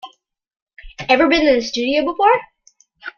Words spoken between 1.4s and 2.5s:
in a studio before?